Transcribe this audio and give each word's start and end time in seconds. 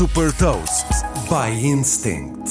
Super 0.00 0.32
Toast 0.32 0.86
by 1.28 1.52
Instinct. 1.62 2.48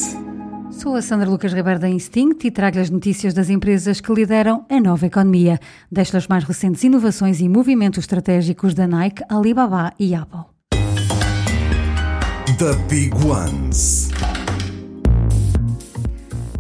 Sou 0.70 0.96
a 0.96 1.02
Sandra 1.02 1.28
Lucas 1.28 1.52
Ribeiro 1.52 1.80
da 1.80 1.90
Instinct 1.90 2.46
e 2.46 2.52
trago 2.52 2.78
as 2.78 2.92
notícias 2.92 3.34
das 3.34 3.50
empresas 3.50 4.00
que 4.00 4.14
lideram 4.14 4.68
a 4.70 4.80
nova 4.80 5.08
economia. 5.08 5.58
Deixo 5.92 6.16
as 6.16 6.28
mais 6.28 6.44
recentes 6.44 6.84
inovações 6.84 7.40
e 7.40 7.50
movimentos 7.50 8.04
estratégicos 8.04 8.76
da 8.76 8.86
Nike, 8.86 9.24
Alibaba 9.28 9.92
e 9.98 10.14
Apple. 10.14 10.42
The 12.60 12.76
Big 12.88 13.16
Ones. 13.26 14.09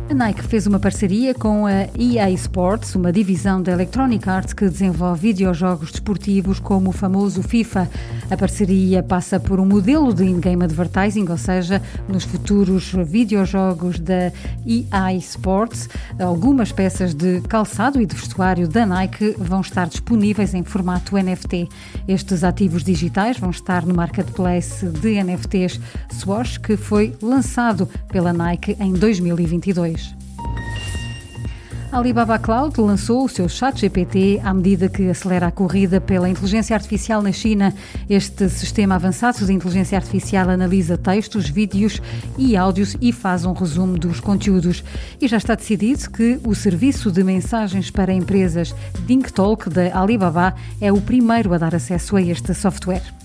A 0.10 0.14
Nike 0.16 0.41
fez 0.41 0.66
uma 0.66 0.80
parceria 0.80 1.36
com 1.36 1.68
a 1.68 1.88
EA 1.96 2.32
Sports, 2.32 2.96
uma 2.96 3.12
divisão 3.12 3.62
da 3.62 3.73
Electronic 3.73 4.28
Arts 4.28 4.54
que 4.54 4.68
desenvolve 4.68 5.21
videojogos 5.21 5.91
desportivos 5.91 6.59
como 6.59 6.89
o 6.89 6.91
famoso 6.91 7.44
FIFA. 7.44 7.88
A 8.32 8.36
parceria 8.36 9.04
passa 9.04 9.40
por 9.40 9.59
um 9.59 9.66
modelo 9.68 10.12
de 10.12 10.26
in-game 10.26 10.64
advertising, 10.64 11.30
ou 11.30 11.38
seja, 11.38 11.80
nos 12.08 12.23
futuros 12.23 12.91
videojogos 13.05 14.00
da 14.00 14.31
EA 14.66 15.14
Sports, 15.14 15.88
algumas 16.20 16.72
peças 16.72 17.14
de 17.14 17.41
calçado 17.41 18.02
e 18.02 18.05
de 18.08 18.16
vestuário 18.16 18.67
da 18.67 18.88
Nike 18.88 19.36
vão 19.38 19.62
estar 19.62 19.88
disponíveis 19.88 20.55
em 20.55 20.64
formato 20.64 21.17
NFT. 21.17 21.70
Estes 22.08 22.44
ativos 22.44 22.84
digitais 22.84 23.38
vão 23.38 23.52
estar 23.52 23.86
no 23.86 23.94
marketplace 23.94 24.88
de 24.88 25.23
NFTs 25.23 25.80
Swash, 26.12 26.58
que 26.58 26.76
foi 26.76 27.16
lançado 27.22 27.88
pela 28.12 28.34
Nike 28.34 28.76
em 28.80 28.94
2022. 28.94 29.98
Alibaba 31.91 32.38
Cloud 32.38 32.79
lançou 32.79 33.25
o 33.25 33.29
seu 33.29 33.49
chat 33.49 33.79
GPT 33.79 34.39
à 34.43 34.53
medida 34.53 34.88
que 34.88 35.09
acelera 35.09 35.47
a 35.47 35.52
corrida 35.52 35.99
pela 35.99 36.30
inteligência 36.30 36.75
artificial 36.75 37.20
na 37.20 37.31
China. 37.31 37.73
Este 38.07 38.47
sistema 38.47 38.93
avançado 38.93 39.43
de 39.43 39.52
inteligência 39.52 39.97
artificial 39.97 40.52
analisa 40.52 40.99
textos, 40.99 41.49
vídeos 41.49 41.99
e 42.38 42.55
áudios 42.55 42.95
e 43.02 43.11
faz 43.11 43.44
um 43.44 43.53
resumo 43.53 43.97
dos 43.97 44.19
conteúdos. 44.19 44.83
E 45.19 45.27
já 45.27 45.38
está 45.38 45.55
decidido 45.55 46.11
que 46.11 46.39
o 46.45 46.53
serviço 46.53 47.11
de 47.11 47.23
mensagens 47.23 47.89
para 47.89 48.14
empresas 48.14 48.73
DingTalk 49.08 49.67
da 49.67 49.99
Alibaba 49.99 50.53
é 50.80 50.94
o 50.94 51.02
primeiro 51.02 51.53
a 51.53 51.58
dar 51.58 51.73
acesso 51.73 52.16
a 52.16 52.21
este 52.21 52.53
software. 52.53 53.19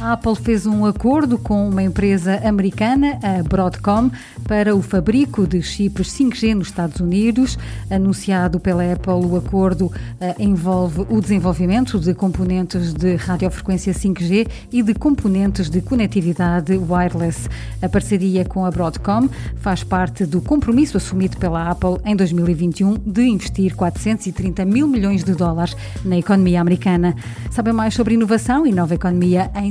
A 0.00 0.14
Apple 0.14 0.34
fez 0.34 0.64
um 0.64 0.86
acordo 0.86 1.36
com 1.36 1.68
uma 1.68 1.82
empresa 1.82 2.40
americana, 2.42 3.18
a 3.22 3.42
Broadcom, 3.42 4.10
para 4.48 4.74
o 4.74 4.80
fabrico 4.80 5.46
de 5.46 5.60
chips 5.60 6.08
5G 6.08 6.54
nos 6.54 6.68
Estados 6.68 7.00
Unidos. 7.00 7.58
Anunciado 7.90 8.58
pela 8.58 8.82
Apple, 8.90 9.12
o 9.12 9.36
acordo 9.36 9.86
uh, 9.86 9.92
envolve 10.38 11.04
o 11.10 11.20
desenvolvimento 11.20 12.00
de 12.00 12.14
componentes 12.14 12.94
de 12.94 13.14
radiofrequência 13.16 13.92
5G 13.92 14.48
e 14.72 14.82
de 14.82 14.94
componentes 14.94 15.68
de 15.68 15.82
conectividade 15.82 16.78
wireless. 16.78 17.46
A 17.82 17.88
parceria 17.88 18.42
com 18.46 18.64
a 18.64 18.70
Broadcom 18.70 19.28
faz 19.56 19.84
parte 19.84 20.24
do 20.24 20.40
compromisso 20.40 20.96
assumido 20.96 21.36
pela 21.36 21.70
Apple 21.70 21.98
em 22.06 22.16
2021 22.16 22.94
de 23.04 23.22
investir 23.24 23.76
430 23.76 24.64
mil 24.64 24.88
milhões 24.88 25.22
de 25.22 25.34
dólares 25.34 25.76
na 26.02 26.16
economia 26.16 26.62
americana. 26.62 27.14
Sabe 27.50 27.70
mais 27.70 27.92
sobre 27.92 28.14
inovação 28.14 28.66
e 28.66 28.72
nova 28.72 28.94
economia 28.94 29.50
em 29.54 29.70